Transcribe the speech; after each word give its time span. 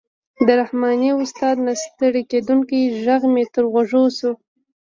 د 0.45 0.47
رحماني 0.59 1.09
استاد 1.21 1.55
نه 1.67 1.73
ستړی 1.83 2.23
کېدونکی 2.31 2.81
غږ 3.05 3.21
مې 3.33 3.43
تر 3.53 3.63
غوږ 3.71 3.91
شو. 4.17 4.31